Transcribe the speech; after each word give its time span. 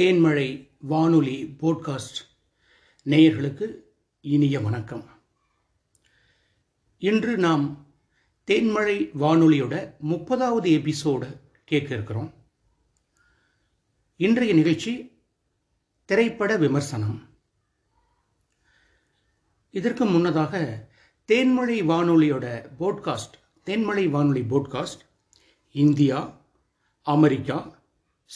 தேன்மழை 0.00 0.70
வானொலி 0.78 1.56
போட்காஸ்ட் 1.60 2.18
நேயர்களுக்கு 3.04 3.74
இனிய 4.20 4.60
வணக்கம். 4.60 5.08
இன்று 6.98 7.36
நாம் 7.36 7.94
தேன்மழை 8.46 9.10
வானொலியோட 9.20 9.94
முப்பதாவது 10.08 10.70
எபிசோடு 10.70 11.40
கேட்க 11.64 11.94
இருக்கிறோம். 11.94 12.34
இன்றைய 14.16 14.54
நிகழ்ச்சி 14.54 15.22
திரைப்பட 16.04 16.56
விமர்சனம். 16.56 17.28
இதற்கு 19.70 20.04
முன்னதாக 20.04 20.88
தேன்மழை 21.32 21.82
வானொலியோட 21.82 22.68
போட்காஸ்ட் 22.78 23.32
தேன்மழை 23.66 24.10
வானொலி 24.10 24.40
podcast 24.40 25.00
India 25.70 26.46
America 27.02 27.82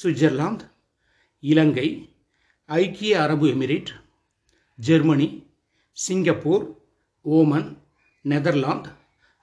Switzerland 0.02 0.74
Ilangai 1.40 2.10
ஐக்கிய 2.66 3.22
அரபு 3.22 3.46
Emirate 3.46 3.86
Germany 4.74 5.46
Singapore 5.92 6.78
Oman 7.24 7.78
Netherlands 8.22 8.88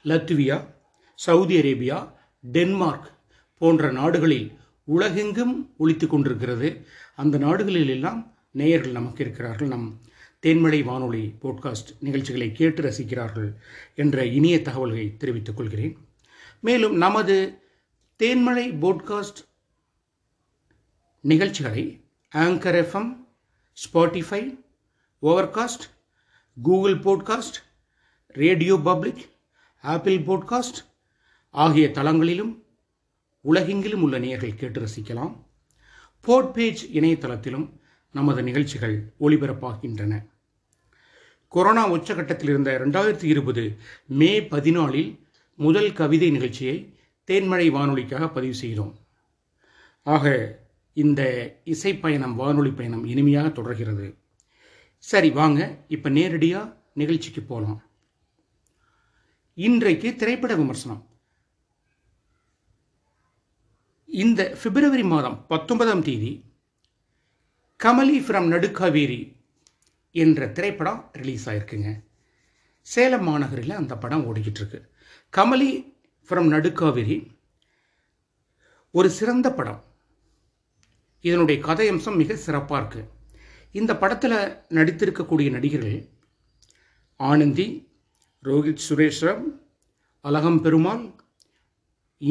Latvia 0.03 0.73
Saudi 1.15 1.55
Arabia 1.57 2.11
Denmark 2.51 3.11
போன்ற 3.57 3.91
நாடுகளில் 3.91 4.59
உலகெங்கும் 4.83 5.73
ஒழித்து 5.77 6.07
கொண்டிருக்கிறது. 6.07 6.85
அந்த 7.15 7.37
நாடுகளில் 7.37 7.89
எல்லாம் 7.89 8.37
நேயர்கள் 8.51 8.91
நமக்கு 8.91 9.23
இருக்கிறார்கள் 9.23 9.67
நம் 9.67 10.01
தேன்மழை 10.41 10.83
வானொலி 10.83 11.33
போட்காஸ்ட் 11.41 11.95
நிகழ்ச்சிகளை 11.99 12.51
கேட்டு 12.51 12.81
ரசிக்கிறார்கள் 12.81 13.53
என்ற 13.95 14.25
இனிய 14.25 14.61
தகவல்களை 14.61 15.17
தெரிவித்துக் 15.17 15.57
கொள்கிறேன். 15.57 15.97
மேலும் 16.59 16.95
நமது 16.95 17.61
தேன்மழை 18.19 18.65
போட்காஸ்ட் 18.77 19.52
நிகழ்ச்சிகளை 21.23 22.05
Anchor 22.35 22.83
FM 22.83 23.27
Spotify 23.73 24.59
Overcast 25.21 25.85
Google 26.61 26.99
podcast 26.99 27.57
Radio 28.27 28.77
Public 28.83 29.29
Apple 29.81 30.17
podcast 30.17 30.79
ஆகிய 31.49 31.87
தளங்களிலும் 31.87 32.63
உலகெங்கிலும் 33.41 34.01
உள்ள 34.01 34.19
நேயர்கள் 34.19 34.55
கேட்டு 34.55 34.81
ரசிக்கலாம். 34.81 35.43
போட்பேஜ் 36.27 36.77
இணையதளத்திலும் 36.93 37.79
நமது 38.11 38.43
நிகழ்ச்சிகள் 38.43 39.13
ஒளிபரப்பாகின்றன. 39.19 40.29
கொரோனா 41.49 41.91
உச்சகட்டத்தில் 41.91 42.43
இருந்த 42.43 42.79
ரெண்டாயிரத்தி 42.79 43.23
இருபது 43.23 43.77
மே 44.07 44.39
பதினாலில் 44.39 45.19
முதல் 45.55 45.93
கவிதை 45.93 46.31
நிகழ்ச்சியை 46.31 46.99
தேன்மழை 47.27 47.69
வானொலிக்காக 47.69 48.29
பதிவு 48.29 48.53
செய்தோம். 48.53 48.97
ஆக 50.03 50.61
இந்த 50.93 51.21
இசை 51.63 51.97
பயணம் 51.97 52.35
வானொலி 52.35 52.71
பயணம் 52.71 53.05
இனிமையாக 53.05 53.49
தொடர்கிறது. 53.49 54.17
சரி 54.97 55.29
வாங்க. 55.29 55.79
இப்போ 55.87 56.09
நேரடியாக 56.09 56.81
நிகழ்ச்சிக்கு 56.93 57.41
போகலாம் 57.41 57.79
இன்றைக்கு 59.53 60.15
திரைப்பட 60.15 60.55
விமர்சனம். 60.55 61.01
இந்த 64.07 64.57
பிப்ரவரி 64.63 65.03
மாதம் 65.03 65.45
பத்தொன்பதாம் 65.47 66.01
தேதி 66.01 66.31
கமலி 67.79 68.17
ஃப்ரம் 68.25 68.47
நடுக்காவேரி 68.53 69.21
என்ற 70.11 70.47
திரைப்படம் 70.47 71.09
ரிலீஸ் 71.11 71.49
ஆயிருக்குங்க. 71.49 71.91
சேலம் 72.81 73.25
மாநகரில் 73.27 73.79
அந்த 73.79 73.97
படம் 73.97 74.25
ஓடிக்கிட்டு 74.29 74.61
இருக்கு 74.61 74.79
கமலி 75.37 75.71
ஃப்ரம் 76.29 76.49
நடுக்காவேரி 76.53 77.17
ஒரு 78.91 79.09
சிறந்த 79.09 79.47
படம். 79.53 79.81
இதனுடைய 81.23 81.57
கதையம்சம் 81.65 82.15
மிக 82.15 82.35
சிறப்பாக 82.35 82.81
இருக்குது 82.83 83.09
இந்த 83.71 83.91
படத்தில் 83.97 84.37
நடித்திருக்கக்கூடிய 84.77 85.49
நடிகர்கள் 85.49 85.99
ஆனந்தி 87.19 87.67
ரோஹித் 88.43 88.83
சுரேஷ்ரம் 88.87 89.43
அலகம் 90.23 90.61
பெருமாள் 90.61 91.03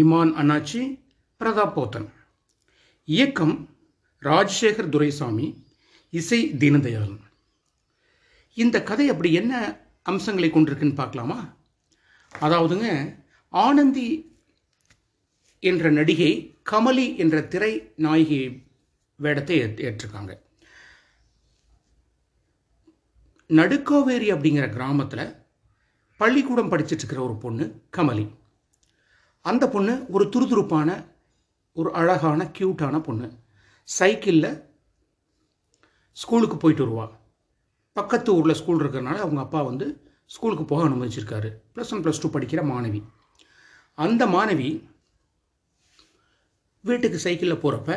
இமான் 0.00 0.32
அண்ணாச்சி 0.40 0.80
பிரதாப் 1.40 1.74
போத்தன். 1.76 2.08
இயக்கம் 3.04 3.54
ராஜசேகர் 4.22 4.88
துரைசாமி 4.88 5.46
இசை 6.10 6.40
தீனதயாளன். 6.52 7.22
இந்த 8.54 8.82
கதை 8.82 9.06
அப்படி 9.08 9.32
என்ன 9.32 9.54
அம்சங்களை 10.02 10.48
கொண்டிருக்குன்னு 10.50 10.94
பார்க்கலாமா? 10.94 11.38
அதாவதுங்க 12.40 12.88
ஆனந்தி 13.52 14.08
என்ற 15.62 15.90
நடிகை 15.90 16.32
கமலி 16.70 17.06
என்ற 17.16 17.42
திரை 17.52 17.72
நாயகி 17.96 18.40
வேடத்தை 19.24 19.56
ஏற்றிருக்காங்க. 19.88 20.32
நடுக்காவேரி 23.50 24.28
அப்படிங்கிற 24.34 24.66
கிராமத்தில் 24.74 25.24
பள்ளிக்கூடம் 26.20 26.70
படிச்சுட்டு 26.72 27.02
இருக்கிற 27.02 27.20
ஒரு 27.28 27.36
பொண்ணு 27.44 27.64
கமலி. 27.96 28.26
அந்த 29.46 29.64
பொண்ணு 29.74 29.94
ஒரு 30.14 30.24
துருதுருப்பான 30.34 30.90
ஒரு 31.76 31.90
அழகான 32.00 32.40
க்யூட்டான 32.58 32.96
பொண்ணு. 33.08 33.28
சைக்கிளில் 33.88 34.50
ஸ்கூலுக்கு 36.16 36.56
போயிட்டு 36.56 36.84
வருவாள் 36.84 37.12
பக்கத்து 37.96 38.30
ஊரில் 38.38 38.58
ஸ்கூல் 38.60 38.82
இருக்கிறனால 38.82 39.18
அவங்க 39.24 39.40
அப்பா 39.44 39.60
வந்து 39.70 39.86
ஸ்கூலுக்கு 40.34 40.64
போக 40.64 40.82
அனுமதிச்சிருக்காரு. 40.88 41.48
ப்ளஸ் 41.74 41.92
ஒன் 41.94 42.02
ப்ளஸ் 42.04 42.22
டூ 42.22 42.28
படிக்கிற 42.34 42.60
மாணவி. 42.72 43.00
அந்த 43.98 44.22
மாணவி 44.34 44.70
வீட்டுக்கு 46.84 47.18
சைக்கிளில் 47.24 47.62
போகிறப்ப 47.64 47.90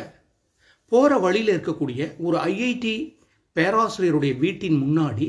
போகிற 0.88 1.18
வழியில் 1.18 1.52
இருக்கக்கூடிய 1.56 2.00
ஒரு 2.18 2.36
ஐஐடி 2.38 2.94
பேராசிரியருடைய 3.56 4.32
வீட்டின் 4.38 4.78
முன்னாடி 4.82 5.28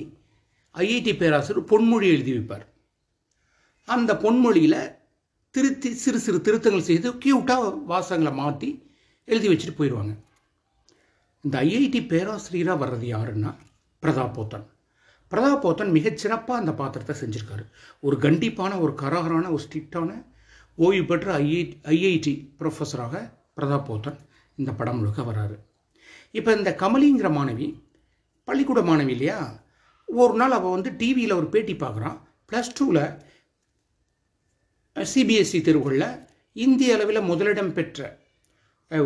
ஐஐடி 0.76 1.18
பேராசிரியர் 1.18 1.70
பொன்மொழி 1.70 2.08
எழுதி 2.16 2.32
வைப்பார். 2.38 2.66
அந்த 3.88 4.12
பொன்மொழியில் 4.16 4.80
திருத்தி 5.56 5.90
சிறு 5.94 6.20
சிறு 6.20 6.42
திருத்தங்கள் 6.42 6.88
செய்து 6.90 7.12
க்யூட்டாக 7.14 7.70
வாசகங்களை 7.88 8.34
மாற்றி 8.34 8.70
எழுதி 9.26 9.48
வச்சுட்டு 9.48 9.78
போயிடுவாங்க. 9.78 10.14
இந்த 11.42 11.56
ஐஐடி 11.62 12.02
பேராசிரியராக 12.08 12.82
வர்றது 12.84 13.08
யாருன்னா 13.16 13.52
பிரதாபோத்தன். 14.04 14.66
பிரதாபோத்தன் 15.32 15.92
மிகச்சிறப்பாக 15.98 16.62
அந்த 16.62 16.74
பாத்திரத்தை 16.74 17.16
செஞ்சுருக்காரு. 17.22 17.64
ஒரு 18.00 18.18
கண்டிப்பான 18.18 18.80
ஒரு 18.80 18.94
கரகரான 19.02 19.52
ஒரு 19.52 19.64
ஸ்ட்ரிக்டான 19.66 20.12
ஓய்வு 20.76 21.06
பெற்ற 21.06 21.38
ஐஐ 21.40 21.64
ஐஐடி 21.96 22.34
ப்ரொஃபஸராக 22.60 23.34
பிரதாபோத்தன். 23.58 24.20
இந்த 24.60 24.72
படம் 24.80 25.00
முழுக்க 25.00 25.22
வராரு. 25.30 25.56
இப்போ 26.38 26.52
இந்த 26.60 26.72
கமலிங்கிற 26.84 27.30
மாணவி 27.38 27.68
பள்ளிக்கூட 28.48 28.82
மாணவி 28.90 29.12
இல்லையா? 29.16 29.40
ஒரு 30.22 30.34
நாள் 30.40 30.56
அவள் 30.58 30.76
வந்து 30.76 30.92
டிவியில் 31.02 31.38
ஒரு 31.40 31.48
பேட்டி 31.54 31.74
பார்க்குறான் 31.84 32.18
ப்ளஸ் 32.50 32.76
டூவில் 32.78 33.04
சிபிஎஸ்சி 34.96 35.60
தேர்வுகளில் 35.68 36.10
இந்திய 36.66 36.96
அளவில் 36.98 37.28
முதலிடம் 37.32 37.76
பெற்ற 37.78 38.08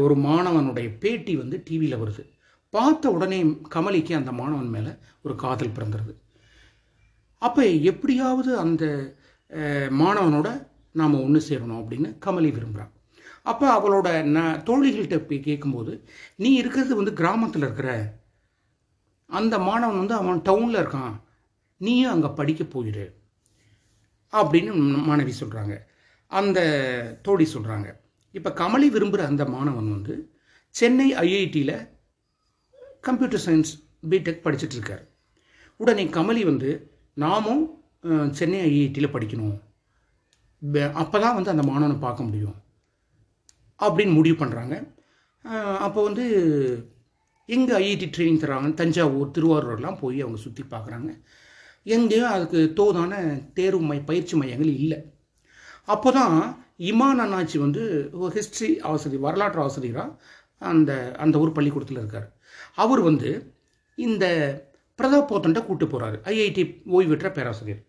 ஒரு 0.06 0.16
மாணவனுடைய 0.28 0.88
பேட்டி 1.04 1.34
வந்து 1.42 1.58
டிவியில் 1.68 2.02
வருது. 2.02 2.24
பார்த்த 2.74 3.12
உடனே 3.16 3.40
கமலிக்கு 3.76 4.14
அந்த 4.20 4.32
மாணவன் 4.40 4.74
மேலே 4.76 4.92
ஒரு 5.26 5.34
காதல் 5.44 5.76
பிறந்துருது. 5.78 6.14
அப்போ 7.42 7.64
எப்படியாவது 7.92 8.52
அந்த 8.64 8.86
மாணவனோட 10.02 10.50
நாம் 11.00 11.22
ஒன்று 11.26 11.40
சேரணும் 11.50 11.80
அப்படின்னு 11.82 12.10
கமலி 12.26 12.50
விரும்புகிறான் 12.58 12.94
அப்போ 13.46 13.66
அவளோட 13.78 14.07
ந 14.35 14.40
தோழிகள்கிட்ட 14.68 15.18
போய் 15.28 15.46
கேட்கும்போது 15.47 15.94
நீ 16.44 16.50
இருக்கிறது 16.62 16.94
வந்து 17.00 17.13
கிராமத்தில் 17.22 17.66
இருக்கிற 17.68 17.91
அந்த 19.29 19.56
மாணவன் 19.68 20.02
வந்து 20.02 20.16
அவன் 20.22 20.41
டவுனில் 20.50 20.81
இருக்கான். 20.81 21.13
நீயும் 21.81 22.13
அங்கே 22.13 22.29
படிக்க 22.40 22.63
போயிடு 22.63 23.06
அப்படின்னு 24.34 24.72
மாணவி 25.07 25.34
சொல்கிறாங்க 25.40 25.74
அந்த 26.31 26.59
தோழி 27.28 27.46
சொல்கிறாங்க 27.53 27.88
இப்போ 28.34 28.49
கமலி 28.61 28.88
விரும்புகிற 28.96 29.23
அந்த 29.32 29.44
மாணவன் 29.55 29.90
வந்து 29.96 30.14
சென்னை 30.76 31.08
ஐஐடியில் 31.23 31.76
கம்ப்யூட்டர் 33.08 33.44
சயின்ஸ் 33.46 33.72
பிடெக் 34.11 34.46
படிச்சுட்டு 34.46 34.76
இருக்கார். 34.78 35.03
உடனே 35.79 36.03
கமலி 36.17 36.44
வந்து 36.52 36.70
நாமும் 37.23 37.64
சென்னை 38.40 38.59
ஐஐடியில் 38.70 39.14
படிக்கணும். 39.16 39.58
அப்போ 41.02 41.17
தான் 41.23 41.37
வந்து 41.37 41.53
அந்த 41.53 41.64
மாணவனை 41.70 41.97
பார்க்க 42.05 42.28
முடியும். 42.28 42.55
அப்படின்னு 43.86 44.18
முடிவு 44.18 44.38
பண்ணுறாங்க 44.42 44.76
அப்போ 45.86 46.00
வந்து 46.08 46.26
எங்கே 47.50 47.74
ஐஐடி 47.84 48.08
ட்ரைனிங் 48.16 48.42
தராங்க 48.44 48.70
தஞ்சாவூர் 48.82 49.34
திருவாரூர்லாம் 49.36 50.02
போய் 50.02 50.20
அவங்க 50.24 50.40
சுற்றி 50.44 50.64
பார்க்குறாங்க 50.74 51.10
எங்கேயும் 51.86 52.34
அதுக்கு 52.34 52.60
தோதான 52.80 53.14
தேர்வு 53.58 53.84
மை 53.92 53.98
பயிற்சி 54.10 54.36
மையங்கள் 54.42 54.72
இல்லை. 54.82 55.00
அப்போ 55.94 56.10
தான் 56.20 56.36
இமான் 56.90 57.22
அண்ணாச்சி 57.24 57.58
வந்து 57.66 57.84
ஒரு 58.22 58.32
ஹிஸ்ட்ரி 58.38 58.70
ஆசிரியர் 58.90 59.26
வரலாற்று 59.26 59.62
ஆசிரியராக 59.66 60.18
அந்த 60.72 60.92
அந்த 61.24 61.36
ஊர் 61.44 61.56
பள்ளிக்கூடத்தில் 61.58 62.02
இருக்கார். 62.02 62.28
அவர் 62.84 63.02
வந்து 63.10 63.30
இந்த 63.98 64.26
பிரதாப் 65.00 65.30
போத்தன்ட்ட 65.32 65.62
கூட்டு 65.66 65.86
போகிறாரு 65.86 66.18
ஐஐடி 66.34 66.64
ஓய்வு 66.98 67.12
பெற்ற 67.14 67.30
பேராசிரியர். 67.38 67.82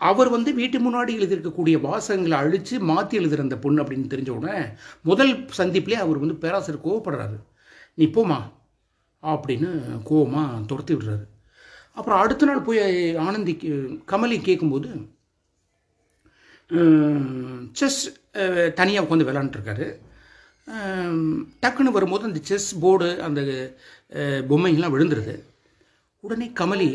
அவர் 0.00 0.28
வந்து 0.28 0.54
வீட்டு 0.54 0.78
முன்னாடி 0.80 1.12
எழுதியிருக்கக்கூடிய 1.14 1.76
வாசகங்களை 1.80 2.36
அழித்து 2.36 2.80
மாற்றி 2.82 3.16
எழுதுகிற 3.16 3.42
அந்த 3.42 3.58
பொண்ணு 3.58 3.82
அப்படின்னு 3.82 4.10
தெரிஞ்ச 4.10 4.30
உடனே 4.30 4.56
முதல் 5.02 5.32
சந்திப்பிலே 5.58 5.96
அவர் 5.98 6.18
வந்து 6.18 6.36
பேராசர் 6.36 6.84
கோவப்படுறாரு. 6.84 7.36
நீ 7.98 8.04
போமா 8.08 8.38
அப்படின்னு 9.22 9.68
கோவமாக 10.04 10.66
துரத்தி 10.66 10.94
விடுறாரு. 10.94 11.24
அப்புறம் 11.96 12.20
அடுத்த 12.20 12.46
நாள் 12.46 12.62
போய் 12.62 12.80
ஆனந்தி 13.18 13.54
கமலி 14.06 14.42
கேட்கும்போது 14.42 14.88
செஸ் 17.72 18.00
தனியாக 18.74 19.06
உட்காந்து 19.06 19.28
விளாண்டுருக்காரு 19.28 19.86
டக்குன்னு 21.62 21.90
வரும்போது 21.90 22.24
அந்த 22.24 22.40
செஸ் 22.42 22.80
போர்டு 22.80 23.22
அந்த 23.22 23.40
அஹ், 24.12 24.42
விழுந்துருது. 24.90 25.34
உடனே 26.24 26.52
கமலி 26.60 26.88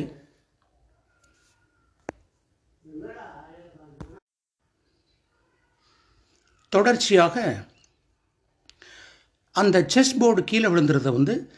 தொடர்ச்சியாக 6.69 7.65
அந்த 9.51 9.83
செஸ் 9.87 10.17
போர்டு 10.17 10.43
கீழே 10.43 10.67
விழுந்துறத 10.67 11.11
வந்து 11.11 11.53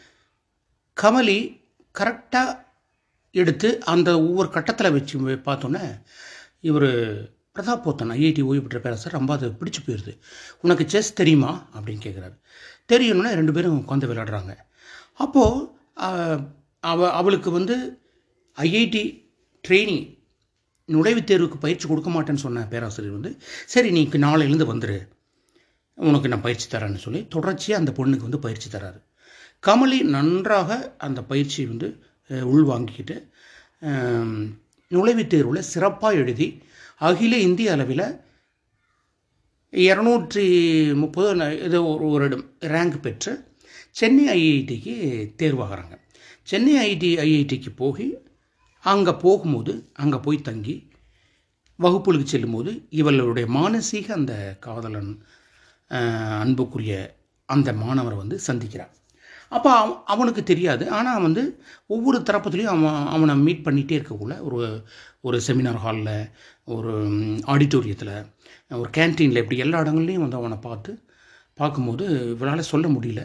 கமலி 1.02 1.40
கரெக்டாக 2.00 2.60
எடுத்து 3.32 3.84
அந்த 3.86 4.22
ஒவ்வொரு 4.22 4.50
கட்டத்தில் 4.50 4.92
வச்சு 4.92 5.20
பார்த்தோன்னே 5.20 6.02
இவர் 6.60 6.90
பிரதாப் 7.56 7.84
போத்தன் 7.86 8.14
ஐஐடி 8.18 8.42
ஓய்வு 8.42 8.62
பெற்ற 8.62 8.80
பேரரசர் 8.80 9.12
ரொம்ப 9.12 9.34
அது 9.34 9.48
பிடிச்சி 9.50 9.82
போயிடுது 9.86 10.18
உனக்கு 10.62 10.90
செஸ் 10.90 11.14
தெரியுமா? 11.14 11.68
அப்படின்னு 11.76 12.06
கேட்குறாரு 12.06 12.36
தெரியணும்னா 12.88 13.32
ரெண்டு 13.40 13.54
பேரும் 13.54 13.88
உட்காந்து 13.88 14.10
விளையாடுறாங்க. 14.10 14.54
அப்போது 15.14 15.68
அவ 16.80 17.12
அவளுக்கு 17.12 17.52
வந்து 17.52 17.76
ஐஐடி 18.58 19.04
ட்ரெயினிங் 19.68 20.21
நுழைவுத் 20.94 21.30
தேர்வுக்கு 21.32 21.60
பயிற்சி 21.60 21.88
கொடுக்க 21.88 22.10
மாட்டேன்னு 22.10 22.44
சொன்ன 22.46 22.66
பேராசிரியர் 22.72 23.20
வந்து 23.20 23.32
சரி 23.66 23.92
நீ 23.92 24.02
நாளையிலேருந்து 24.12 24.68
வந்துரு. 24.74 24.98
உனக்கு 25.98 26.28
நான் 26.28 26.42
பயிற்சி 26.42 26.68
தரேன்னு 26.70 27.02
சொல்லி 27.06 27.28
தொடர்ச்சியாக 27.28 27.84
அந்த 27.84 27.92
பொண்ணுக்கு 27.98 28.26
வந்து 28.28 28.40
பயிற்சி 28.40 28.70
தராரு. 28.70 29.00
கமலி 29.64 30.02
நன்றாக 30.16 30.70
அந்த 30.98 31.24
பயிற்சியை 31.24 31.70
வந்து 31.70 31.90
உள்வாங்கிக்கிட்டு 32.30 33.16
நுழைவுத் 34.92 35.28
தேர்வில் 35.28 35.70
சிறப்பாக 35.74 36.16
எழுதி 36.16 36.48
அகில 36.98 37.38
இந்திய 37.38 37.72
அளவில் 37.72 38.06
இரநூற்றி 39.74 40.46
முப்பது 40.94 41.36
ந- 41.36 41.64
இது 41.64 41.88
ஒரு 41.88 42.06
ஒரு 42.06 42.26
இடம் 42.26 42.46
ரேங்க் 42.74 43.02
பெற்று 43.02 43.34
சென்னை 43.92 44.26
ஐஐடிக்கு 44.38 44.96
தேர்வாகிறாங்க. 45.42 45.96
சென்னை 46.44 46.74
ஐடி 46.88 47.10
ஐஐடிக்கு 47.26 47.76
போய் 47.76 48.08
அங்கே 48.84 49.14
போகும்போது 49.24 49.74
அங்கே 49.94 50.18
போய் 50.18 50.40
தங்கி 50.42 50.76
வகுப்புகளுக்கு 51.80 52.34
செல்லும்போது 52.34 52.72
இவர்களுடைய 53.00 53.46
மானசீக 53.58 54.08
அந்த 54.14 54.34
காதலன் 54.60 55.12
அன்புக்குரிய 56.42 56.94
அந்த 57.50 57.70
மாணவரை 57.84 58.18
வந்து 58.18 58.38
சந்திக்கிறான். 58.48 58.92
அப்போ 59.52 59.70
அவ 59.80 59.90
அவனுக்கு 60.14 60.42
தெரியாது. 60.44 60.84
ஆனால் 60.90 61.24
வந்து 61.28 61.42
ஒவ்வொரு 61.88 62.18
தரப்பத்துலேயும் 62.30 62.74
அவன் 62.76 63.08
அவனை 63.08 63.34
மீட் 63.46 63.66
பண்ணிகிட்டே 63.68 63.98
இருக்கக்குள்ள 64.00 64.36
ஒரு 64.48 64.60
ஒரு 65.22 65.38
செமினார் 65.48 65.82
ஹாலில் 65.86 66.14
ஒரு 66.68 66.92
ஆடிட்டோரியத்தில் 67.54 68.14
ஒரு 68.82 68.90
கேன்டீனில் 68.98 69.42
இப்படி 69.44 69.64
எல்லா 69.66 69.82
இடங்கள்லையும் 69.84 70.26
வந்து 70.26 70.40
அவனை 70.42 70.58
பார்த்து 70.68 70.92
பார்க்கும்போது 71.62 72.06
இவளால் 72.34 72.70
சொல்ல 72.74 72.88
முடியல. 72.96 73.22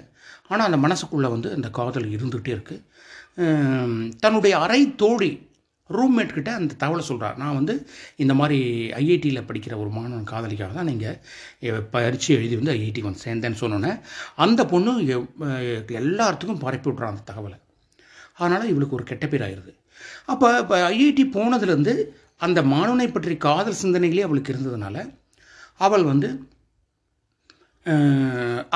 ஆனால் 0.51 0.67
அந்த 0.69 0.79
மனசுக்குள்ளே 0.85 1.29
வந்து 1.35 1.49
அந்த 1.57 1.69
காதல் 1.79 2.13
இருந்துகிட்டே 2.17 2.55
இருக்குது 2.57 2.83
தன்னுடைய 4.25 4.55
அறை 4.65 4.81
தோழி 5.03 5.31
ரூம்மேட் 5.91 6.35
கிட்ட 6.37 6.51
அந்த 6.61 6.77
தகவலை 6.83 7.03
சொல்கிறார் 7.09 7.37
நான் 7.43 7.57
வந்து 7.59 7.75
இந்த 8.23 8.33
மாதிரி 8.39 8.59
ஐஐடியில் 9.01 9.47
படிக்கிற 9.49 9.75
ஒரு 9.83 9.91
மாணவன் 9.97 10.31
காதலிக்காக 10.31 10.73
தான் 10.79 10.89
நீங்கள் 10.91 11.83
பயிற்சி 11.95 12.29
எழுதி 12.39 12.55
வந்து 12.61 12.75
ஐஐடி 12.79 13.03
வந்து 13.07 13.25
சேர்ந்தேன்னு 13.27 13.61
சொன்னோன்னே 13.63 13.93
அந்த 14.45 14.61
பொண்ணு 14.73 14.93
எல்லாத்துக்கும் 16.01 16.63
பரப்பி 16.65 16.89
விட்றான் 16.91 17.13
அந்த 17.13 17.25
தகவலை. 17.31 17.59
அதனால் 18.39 18.71
இவளுக்கு 18.73 18.99
ஒரு 18.99 19.07
கெட்ட 19.11 19.27
பேர் 19.35 19.47
ஆயிடுது 19.49 19.73
அப்போ 20.33 20.49
இப்போ 20.63 20.77
ஐஐடி 20.95 21.25
போனதுலேருந்து 21.37 21.95
அந்த 22.47 22.61
மாணவனை 22.73 23.09
பற்றி 23.11 23.37
காதல் 23.47 23.81
சிந்தனைகளே 23.83 24.27
அவளுக்கு 24.27 24.53
இருந்ததுனால 24.55 24.97
அவள் 25.87 26.05
வந்து 26.13 26.29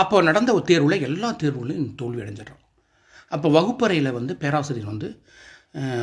அப்போ 0.01 0.17
நடந்த 0.29 0.51
ஒரு 0.57 0.65
தேர்வில் 0.71 1.05
எல்லா 1.09 1.29
தேர்வுகளையும் 1.43 1.95
தோல்வி 2.01 2.21
அடைஞ்சிடுறான் 2.23 2.65
அப்போ 3.35 3.49
வகுப்பறையில் 3.57 4.17
வந்து 4.19 4.33
பேராசிரியர் 4.43 4.93
வந்து 4.93 5.09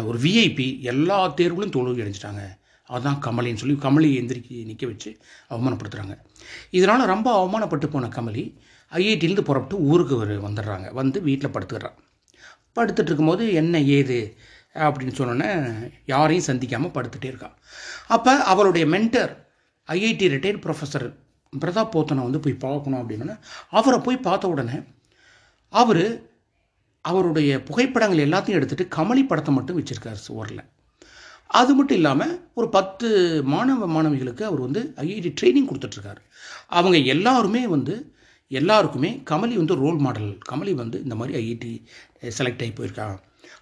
ஒரு 0.10 0.18
விஐபி 0.26 0.68
எல்லா 0.92 1.18
தேர்வுகளும் 1.40 1.74
தோல்வி 1.76 2.04
அடைஞ்சிட்டாங்க. 2.04 2.44
அதுதான் 2.90 3.20
கமலின்னு 3.26 3.62
சொல்லி 3.62 3.76
கமலி 3.86 4.10
எந்திரிக்கி 4.20 4.58
நிற்க 4.68 4.86
வச்சு 4.92 5.10
அவமானப்படுத்துகிறாங்க 5.54 6.16
இதனால் 6.78 7.12
ரொம்ப 7.14 7.28
அவமானப்பட்டு 7.40 7.88
போன 7.96 8.10
கமலி 8.18 8.44
ஐஐடியிலேருந்து 8.92 9.48
புறப்பட்டு 9.50 9.78
ஊருக்கு 9.92 10.18
வந்துடுறாங்க. 10.48 10.88
வந்து 11.00 11.18
வீட்டில் 11.28 11.54
படுத்துக்கிறான். 11.56 11.98
படுத்துட்டு 12.78 13.10
இருக்கும்போது 13.12 13.44
என்ன 13.62 13.82
ஏது 13.98 14.20
அப்படின்னு 14.86 15.18
சொன்னோன்னே 15.20 15.50
யாரையும் 16.14 16.48
சந்திக்காமல் 16.50 16.96
படுத்துகிட்டே 16.98 17.30
இருக்கான். 17.34 17.56
அப்போ 18.16 18.34
அவளுடைய 18.54 18.86
mentor 18.96 19.34
IIT 19.88 20.28
retired 20.36 20.64
professor 20.66 21.08
Prathap 21.62 21.94
போத்தனை 21.96 22.24
வந்து 22.24 22.40
போய் 22.40 22.64
பார்க்கணும் 22.66 23.02
அப்படின்னா 23.02 23.36
அவரை 23.80 24.00
போய் 24.00 24.26
பார்த்த 24.28 24.54
உடனே 24.54 24.78
அவர் 25.74 26.04
அவருடைய 27.06 27.52
புகைப்படங்கள் 27.64 28.26
எல்லாத்தையும் 28.26 28.58
எடுத்துகிட்டு 28.60 28.96
கமலி 28.96 29.24
படத்தை 29.28 29.52
மட்டும் 29.54 29.78
வச்சுருக்காரு 29.80 30.20
சுவரில். 30.28 30.64
அது 31.60 31.72
மட்டும் 31.76 31.98
இல்லாமல் 31.98 32.34
ஒரு 32.54 32.68
பத்து 32.70 33.08
மாணவ 33.54 33.88
மாணவிகளுக்கு 33.88 34.44
அவர் 34.50 34.60
வந்து 34.60 34.82
ஐஐடி 35.04 35.30
ட்ரைனிங் 35.40 35.70
கொடுத்துட்ருக்காரு. 35.70 36.22
அவங்க 36.78 36.98
எல்லாருமே 37.14 37.62
வந்து 37.76 37.96
எல்லாருக்குமே 38.52 39.12
கமலி 39.32 39.56
வந்து 39.56 39.76
ரோல் 39.76 40.00
மாடல் 40.06 40.32
கமலி 40.50 40.74
வந்து 40.74 40.98
இந்த 41.04 41.16
மாதிரி 41.16 41.34
ஐஐடி 41.44 41.72
செலக்ட் 42.38 42.64
ஆகி 42.66 42.74
போயிருக்காங்க 42.80 43.16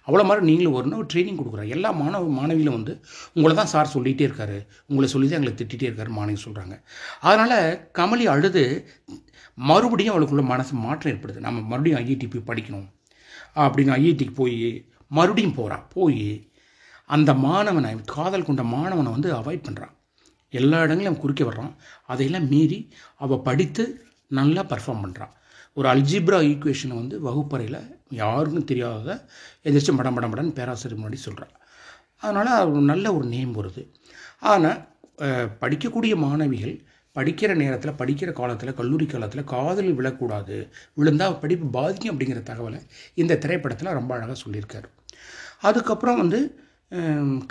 அவ்வளோ 0.06 0.24
மாதிரி 0.28 0.44
நீங்களும் 0.48 0.76
வரணும் 0.76 1.00
ஒரு 1.02 1.08
ட்ரைனிங் 1.12 1.38
கொடுக்குறாங்க 1.40 1.74
எல்லா 1.76 1.90
மாணவ 2.00 2.30
மாணவியிலும் 2.38 2.76
வந்து 2.78 2.92
உங்களை 3.36 3.54
தான் 3.60 3.72
சார் 3.74 3.92
சொல்லிகிட்டே 3.94 4.24
இருக்காரு. 4.28 4.58
உங்களை 4.90 5.08
சொல்லி 5.14 5.28
தான் 5.28 5.38
எங்களை 5.40 5.54
திட்டிகிட்டே 5.60 5.88
இருக்காரு 5.90 6.12
மாணவி 6.18 6.40
சொல்கிறாங்க 6.46 6.76
அதனால் 7.28 7.56
கமலி 7.98 8.26
அழுது 8.34 8.64
மறுபடியும் 9.70 10.14
அவளுக்குள்ள 10.14 10.44
மனசு 10.52 10.72
மாற்றம் 10.86 11.12
ஏற்படுது. 11.12 11.38
நம்ம 11.46 11.58
மறுபடியும் 11.70 12.00
ஐஐடி 12.02 12.28
போய் 12.34 12.48
படிக்கணும். 12.50 12.88
அப்படின்னு 13.64 13.94
ஐஐடிக்கு 14.00 14.34
போய் 14.42 14.58
மறுபடியும் 15.18 15.56
போகிறான் 15.58 15.86
போய் 15.96 16.26
அந்த 17.16 17.30
மாணவனை 17.46 17.90
காதல் 18.16 18.48
கொண்ட 18.48 18.62
மாணவனை 18.74 19.10
வந்து 19.16 19.30
அவாய்ட் 19.40 19.66
பண்ணுறான் 19.66 19.94
எல்லா 20.58 20.78
இடங்களையும் 20.84 21.10
அவன் 21.10 21.22
குறுக்க 21.24 21.42
வர்றான். 21.48 21.72
அதையெல்லாம் 22.12 22.48
மீறி 22.52 22.78
அவள் 23.24 23.44
படித்து 23.48 23.84
நல்லா 24.38 24.62
பர்ஃபார்ம் 24.72 25.02
பண்ணுறான் 25.04 25.32
ஒரு 25.76 25.86
அல்ஜிப்ரா 25.92 26.38
ஈக்குவேஷனை 26.50 26.94
வந்து 27.02 27.16
வகுப்பறையில் 27.26 27.80
யாருக்கும் 28.20 28.68
தெரியாத 28.70 29.08
எதிர்த்து 29.68 29.92
மடம் 29.98 30.14
மடம் 30.16 30.32
மடன்னு 30.32 30.56
பேராசிரியர் 30.58 31.00
முன்னாடி 31.00 31.18
சொல்கிறான் 31.26 31.54
அதனால் 32.22 32.52
ஒரு 32.70 32.82
நல்ல 32.90 33.06
ஒரு 33.16 33.26
நேம் 33.34 33.52
வருது. 33.58 33.82
ஆனால் 34.52 34.80
படிக்கக்கூடிய 35.62 36.14
மாணவிகள் 36.24 36.74
படிக்கிற 37.16 37.50
நேரத்தில் 37.62 37.98
படிக்கிற 38.00 38.30
காலத்தில் 38.38 38.78
கல்லூரி 38.78 39.06
காலத்தில் 39.12 39.50
காதல் 39.52 39.90
விழக்கூடாது. 39.98 40.56
விழுந்தால் 40.98 41.38
படிப்பு 41.42 41.66
பாதிக்கும் 41.76 42.12
அப்படிங்கிற 42.12 42.40
தகவலை 42.50 42.80
இந்த 43.22 43.38
திரைப்படத்தில் 43.44 43.96
ரொம்ப 43.98 44.10
அழகாக 44.16 44.36
சொல்லியிருக்காரு. 44.44 44.88
அதுக்கப்புறம் 45.68 46.20
வந்து 46.22 46.40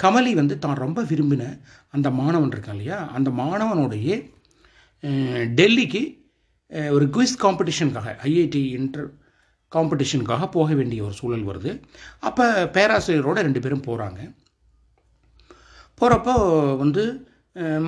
கமலி 0.04 0.32
வந்து 0.42 0.56
தான் 0.66 0.82
ரொம்ப 0.86 1.00
விரும்பின 1.12 1.44
அந்த 1.96 2.08
மாணவன் 2.20 2.54
இருக்கான் 2.56 2.78
இல்லையா? 2.78 3.00
அந்த 3.18 3.30
மாணவனுடைய 3.42 4.10
டெல்லிக்கு 5.60 6.04
ஒரு 6.96 7.06
குவிஸ் 7.16 7.36
காம்படிஷனுக்காக 7.44 8.10
ஐஐடி 8.30 8.64
இன்டர் 8.80 9.08
காம்படிஷனுக்காக 9.76 10.48
போக 10.56 10.74
வேண்டிய 10.80 11.00
ஒரு 11.08 11.16
சூழல் 11.20 11.48
வருது. 11.50 11.72
அப்போ 12.28 12.46
பேராசிரியரோட 12.76 13.40
ரெண்டு 13.48 13.64
பேரும் 13.64 13.88
போகிறாங்க 13.88 14.20
போகிறப்போ 16.00 16.34
வந்து 16.84 17.04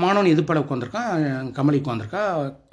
மாணவன் 0.01 0.31
எதிர்ப்பட 0.33 0.59
உட்காந்துருக்கான் 0.63 1.49
கமலி 1.57 1.79
உட்காந்துருக்கா 1.81 2.21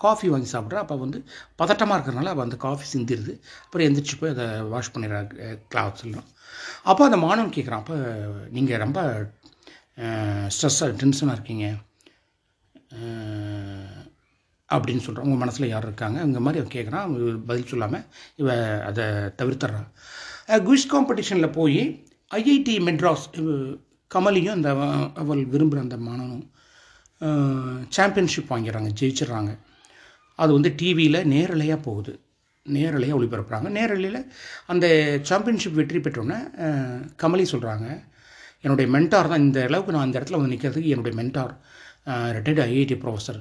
காஃபி 0.03 0.27
வாங்கி 0.33 0.49
சாப்பிட்றா. 0.53 0.83
அப்போ 0.85 0.97
வந்து 1.05 1.19
பதட்டமாக 1.61 1.97
இருக்கிறனால 1.99 2.33
அவள் 2.33 2.47
அந்த 2.47 2.57
காஃபி 2.65 2.87
சிந்திருது. 2.93 3.33
அப்புறம் 3.65 3.87
எந்திரிச்சு 3.87 4.19
போய் 4.21 4.35
அதை 4.35 4.47
வாஷ் 4.73 4.93
பண்ணிடுறா 4.95 5.23
கிளாத்ஸ்லாம் 5.73 6.29
அப்போ 6.91 7.03
அந்த 7.09 7.19
மாணவன் 7.25 7.57
கேட்குறான் 7.57 7.83
அப்போ 7.83 7.97
நீங்கள் 8.57 8.83
ரொம்ப 8.85 9.01
ஸ்ட்ரெஸ்ஸாக 10.55 10.97
டென்ஷனாக 11.01 11.37
இருக்கீங்க. 11.39 11.67
அப்படின்னு 14.77 15.05
சொல்கிறான் 15.05 15.27
உங்கள் 15.29 15.43
மனசில் 15.43 15.71
யார் 15.73 15.87
இருக்காங்க? 15.89 16.19
இந்த 16.29 16.41
மாதிரி 16.45 16.61
அவன் 16.63 16.75
கேட்குறான் 16.77 17.05
அவன் 17.07 17.45
பதில் 17.51 17.71
சொல்லாமல் 17.73 18.05
இவ 18.43 18.57
அதை 18.89 19.05
தவிர்த்துறான். 19.41 19.89
குவிஸ் 20.67 20.91
காம்படிஷனில் 20.95 21.57
போய் 21.59 21.81
ஐஐடி 22.31 22.77
மெட்ராஸ் 22.89 23.27
கமலியும் 24.11 24.57
அந்த 24.57 24.71
அவள் 25.23 25.43
விரும்புகிற 25.55 25.85
அந்த 25.87 25.97
மாணவனும் 26.07 26.45
சாம்பியன்ஷிப் 27.97 28.53
வாங்கிடுறாங்க. 28.53 28.91
ஜெயிச்சிடுறாங்க. 29.01 29.53
அது 30.39 30.51
வந்து 30.57 30.71
டிவியில் 30.81 31.21
நேரலையாக 31.35 31.81
போகுது. 31.89 32.13
நேரலையாக 32.67 33.19
ஒளிபரப்புகிறாங்க 33.19 33.71
நேரலையில் 33.79 34.21
அந்த 34.73 34.87
சாம்பியன்ஷிப் 35.31 35.79
வெற்றி 35.79 35.99
பெற்றோன்னே 36.05 36.39
கமலி 37.23 37.45
சொல்கிறாங்க 37.55 37.87
என்னுடைய 38.65 38.87
மென்டார் 38.95 39.31
தான். 39.33 39.45
இந்த 39.47 39.59
அளவுக்கு 39.69 39.95
நான் 39.97 40.09
இந்த 40.09 40.19
இடத்துல 40.21 40.39
வந்து 40.39 40.55
நிற்கிறதுக்கு 40.55 40.93
என்னுடைய 40.95 41.15
mentor 41.21 41.53
retired 42.37 42.63
IIT 42.71 42.97
professor 43.03 43.41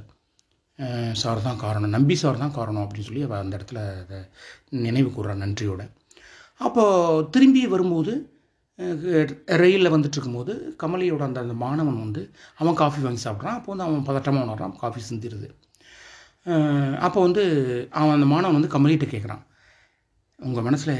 sir 1.22 1.42
தான் 1.42 1.60
காரணம். 1.60 1.94
நம்பி 1.96 2.15
சார் 2.15 2.38
தான் 2.38 2.56
காரணம் 2.56 2.84
அப்படின்னு 2.84 3.08
சொல்லி 3.08 3.25
அவள் 3.25 3.42
அந்த 3.44 3.58
இடத்துல 3.58 3.80
அதை 3.96 4.20
நினைவு 4.86 5.10
கூறுறா 5.12 5.34
நன்றியோட. 5.42 5.82
அப்போது 6.62 6.94
திரும்பி 7.32 7.62
வரும்போது 7.68 8.13
ரயிலில் 9.62 9.94
வந்துட்டு 9.94 10.18
இருக்கும்போது 10.18 10.53
கமலியோட 10.80 11.24
அந்த 11.25 11.39
அந்த 11.39 11.56
மாணவன் 11.63 12.00
வந்து 12.00 12.22
அவன் 12.60 12.80
காஃபி 12.82 13.01
வாங்கி 13.01 13.24
சாப்பிட்றான். 13.25 13.58
அப்போ 13.58 13.70
வந்து 13.74 13.86
அவன் 13.88 14.08
பதட்டமாக 14.10 14.46
உணர்றான். 14.48 14.75
காஃபி 14.77 15.01
சிந்திடுது 15.10 15.50
அப்போ 17.01 17.20
வந்து 17.22 17.44
அவன் 17.94 18.15
அந்த 18.15 18.27
மாணவன் 18.27 18.58
வந்து 18.58 18.74
கமலிகிட்ட 18.74 19.08
கேட்குறான் 19.10 19.44
உங்கள் 20.39 20.65
மனசில் 20.68 20.96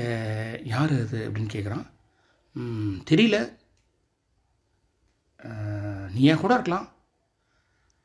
யார் 0.66 0.94
அது 0.98 1.20
அப்படின்னு 1.28 1.54
கேட்குறான் 1.56 1.86
தெரியல. 3.10 3.38
அஹ், 5.40 6.10
கூட 6.42 6.54
இருக்கலாம். 6.54 6.88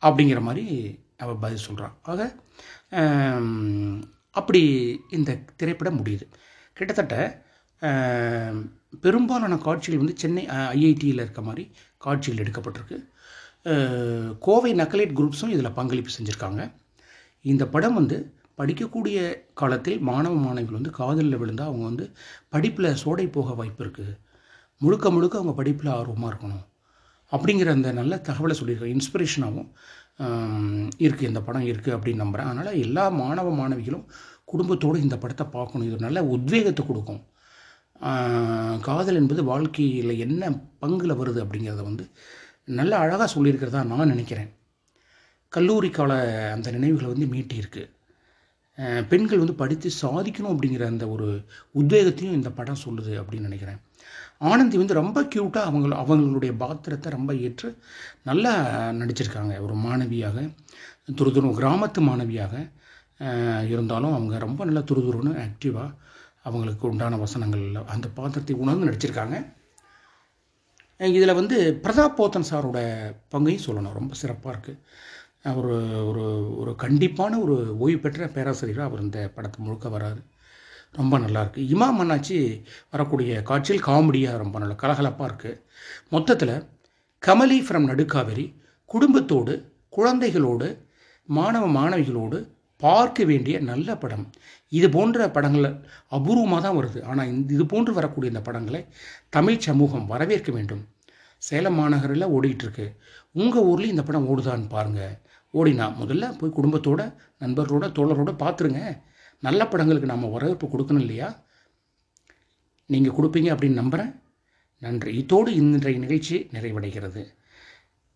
அப்படிங்கிற 0.03 0.41
மாதிரி 0.43 0.65
அவள் 1.23 1.43
பதில் 1.45 1.65
சொல்கிறான் 1.67 1.95
ஆக 2.11 2.21
அப்படி 4.39 4.63
இந்த 5.17 5.31
திரைப்படம் 5.61 5.99
முடியுது. 6.01 6.25
கிட்டத்தட்ட 6.79 7.17
பெரும்பாலான 9.05 9.59
காட்சிகள் 9.67 10.03
வந்து 10.03 10.17
சென்னை 10.23 10.45
ஐஐடியில் 10.75 11.23
இருக்க 11.25 11.43
மாதிரி 11.49 11.65
காட்சிகள் 12.05 12.43
எடுக்கப்பட்டிருக்கு. 12.45 12.99
கோவை 14.47 14.71
நக்கலேட் 14.81 15.17
குரூப்ஸும் 15.19 15.53
இதில் 15.55 15.77
பங்களிப்பு 15.79 16.11
செஞ்சுருக்காங்க. 16.17 16.63
இந்த 17.53 17.65
படம் 17.75 17.99
வந்து 18.01 18.17
படிக்கக்கூடிய 18.61 19.19
காலத்தில் 19.61 20.01
மாணவ 20.09 20.35
மாணவிகள் 20.47 20.79
வந்து 20.79 20.93
காதலில் 21.01 21.41
விழுந்தால் 21.41 21.71
அவங்க 21.71 21.85
வந்து 21.91 22.07
படிப்பில் 22.55 22.99
சோடை 23.03 23.27
போக 23.37 23.55
வாய்ப்பு 23.61 23.83
இருக்குது 23.85 24.15
முழுக்க 24.81 25.11
முழுக்க 25.17 25.35
அவங்க 25.39 25.55
படிப்பில் 25.61 25.95
ஆர்வமாக 25.99 26.31
இருக்கணும். 26.33 26.65
அப்படிங்கிற 27.33 27.69
அந்த 27.77 27.89
நல்ல 27.99 28.15
தகவலை 28.29 28.55
சொல்லியிருக்காங்க. 28.59 28.97
இன்ஸ்பிரேஷனாகவும் 28.97 29.71
இருக்குது 31.05 31.29
இந்த 31.31 31.41
படம் 31.47 31.69
இருக்குது 31.73 31.95
அப்படின்னு 31.97 32.23
நம்புகிறேன் 32.25 32.51
அதனால் 32.51 32.81
எல்லா 32.87 33.05
மாணவ 33.23 33.51
மாணவிகளும் 33.61 34.07
குடும்பத்தோடு 34.53 34.99
இந்த 35.07 35.17
படத்தை 35.23 35.45
பார்க்கணும். 35.57 35.89
இது 35.89 36.07
நல்ல 36.07 36.19
உத்வேகத்தை 36.35 36.83
கொடுக்கும். 36.91 37.21
காதல் 38.87 39.21
என்பது 39.21 39.43
வாழ்க்கையில் 39.51 40.13
என்ன 40.27 40.51
பங்கில் 40.83 41.19
வருது 41.21 41.41
அப்படிங்கிறத 41.45 41.85
வந்து 41.91 42.05
நல்ல 42.79 42.93
அழகாக 43.05 43.29
சொல்லியிருக்கிறதா 43.35 43.83
நான் 43.93 44.13
நினைக்கிறேன். 44.15 44.51
கல்லூரி 45.53 45.91
கால 45.99 46.13
அந்த 46.55 46.69
நினைவுகளை 46.77 47.09
வந்து 47.13 47.27
மீட்டியிருக்கு. 47.35 47.85
பெண்கள் 49.11 49.43
வந்து 49.43 49.61
படித்து 49.63 49.89
சாதிக்கணும் 50.03 50.53
அப்படிங்கிற 50.55 50.85
அந்த 50.93 51.05
ஒரு 51.15 51.29
உத்வேகத்தையும் 51.81 52.37
இந்த 52.39 52.51
படம் 52.59 52.83
சொல்லுது 52.85 53.13
அப்படின்னு 53.21 53.49
நினைக்கிறேன். 53.51 53.81
ஆனந்தி 54.40 54.76
வந்து 54.80 54.99
ரொம்ப 55.00 55.18
க்யூட்டாக 55.33 55.68
அவங்க 55.68 55.88
அவங்களுடைய 56.02 56.52
பாத்திரத்தை 56.57 57.09
ரொம்ப 57.16 57.30
ஏற்று 57.47 57.68
நல்லா 58.28 58.52
நடிச்சிருக்காங்க. 59.00 59.54
ஒரு 59.66 59.75
மாணவியாக 59.87 60.38
துருதுரு 61.21 61.50
கிராமத்து 61.61 62.00
மாணவியாக 62.09 62.54
இருந்தாலும் 63.73 64.16
அவங்க 64.16 64.35
ரொம்ப 64.47 64.61
நல்லா 64.64 64.83
துருதுருன்னு 64.90 65.33
ஆக்டிவாக 65.47 65.97
அவங்களுக்கு 66.49 66.85
உண்டான 66.90 67.18
வசனங்கள்ல 67.25 67.80
அந்த 67.95 68.07
பாத்திரத்தை 68.18 68.54
உணர்ந்து 68.64 68.88
நடிச்சிருக்காங்க. 68.88 69.37
இதில் 71.00 71.38
வந்து 71.40 71.57
பிரதாப் 71.85 72.16
போத்தன் 72.18 72.49
சாரோட 72.50 72.78
பங்கையும் 73.33 73.66
சொல்லணும். 73.66 73.97
ரொம்ப 74.00 74.14
சிறப்பாக 74.23 74.54
இருக்குது 74.54 74.80
அவர் 75.50 75.68
ஒரு 76.11 76.25
ஒரு 76.61 76.73
கண்டிப்பான 76.85 77.38
ஒரு 77.45 77.57
ஓய்வு 77.85 77.99
பெற்ற 78.04 78.26
பேராசிரியராக 78.37 78.88
அவர் 78.90 79.04
இந்த 79.07 79.21
படத்தை 79.35 79.59
முழுக்க 79.66 79.88
வராது 79.97 80.21
ரொம்ப 81.00 81.14
நல்லாயிருக்கு. 81.25 81.62
இமா 81.75 81.87
இமாம் 81.88 82.00
அண்ணாச்சி 82.02 82.37
வரக்கூடிய 82.93 83.40
காட்சியில் 83.50 83.87
காமெடியாக 83.88 84.43
ரொம்ப 84.43 84.57
நல்லா 84.62 84.76
கலகலப்பாக 84.83 85.28
இருக்குது 85.31 85.61
மொத்தத்தில் 86.14 86.55
கமலி 87.23 87.59
ஃப்ரம் 87.67 87.88
நடுக்காவேரி 87.90 88.47
குடும்பத்தோடு 88.90 89.55
குழந்தைகளோடு 89.97 90.69
மாணவ 91.28 91.64
மாணவிகளோடு 91.78 92.38
பார்க்க 92.83 93.25
வேண்டிய 93.31 93.57
நல்ல 93.69 93.88
படம். 94.02 94.26
இது 94.78 94.88
போன்ற 94.97 95.26
படங்கள் 95.37 95.67
அபூர்வமாக 96.17 96.61
தான் 96.67 96.76
வருது. 96.78 97.00
ஆனால் 97.11 97.31
இந்த 97.33 97.50
இது 97.57 97.64
போன்று 97.73 97.93
வரக்கூடிய 97.99 98.33
இந்த 98.33 98.43
படங்களை 98.49 98.81
தமிழ் 99.37 99.64
சமூகம் 99.67 100.07
வரவேற்க 100.12 100.50
வேண்டும். 100.57 100.83
சேலம் 101.49 101.78
மாநகரில் 101.81 102.33
ஓடிக்கிட்டுருக்கு 102.37 102.87
உங்கள் 103.40 103.67
ஊர்லேயும் 103.71 103.95
இந்த 103.95 104.05
படம் 104.09 104.28
ஓடுதான்னு 104.33 104.69
பாருங்கள் 104.76 105.14
ஓடினா 105.55 105.87
முதல்ல 106.00 106.31
போய் 106.38 106.57
குடும்பத்தோட 106.59 107.00
நண்பர்களோட 107.43 107.87
தோழரோட 107.99 108.33
பார்த்துருங்க. 108.43 108.83
நல்ல 109.38 109.66
படங்களுக்கு 109.66 110.07
நாம் 110.07 110.30
வரவேற்பு 110.30 110.66
கொடுக்கணும் 110.66 111.00
இல்லையா? 111.00 111.45
நீங்கள் 112.87 113.14
கொடுப்பீங்க 113.14 113.50
அப்படின்னு 113.54 113.80
நம்புகிறேன் 113.83 114.21
நன்றி. 114.78 115.16
இதோடு 115.16 115.54
இன்றைய 115.54 115.99
நிகழ்ச்சி 115.99 116.49
நிறைவடைகிறது. 116.52 117.35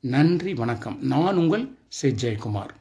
நன்றி 0.01 0.55
வணக்கம். 0.55 1.03
நான் 1.03 1.37
உங்கள் 1.37 1.79
சி 1.89 2.09
ஜெயக்குமார் 2.09 2.73